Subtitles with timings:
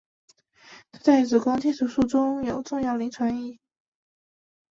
[0.91, 3.59] 它在子宫切除术中有重要临床意义。